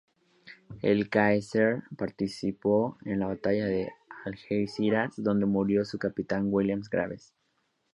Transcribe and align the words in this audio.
El 0.81 1.11
"Caesar" 1.11 1.83
participó 1.95 2.97
en 3.05 3.19
la 3.19 3.27
batalla 3.27 3.67
de 3.67 3.91
Algeciras 4.25 5.13
donde 5.17 5.45
murió 5.45 5.85
su 5.85 5.99
capitán 5.99 6.45
William 6.49 6.81
Graves. 6.89 7.35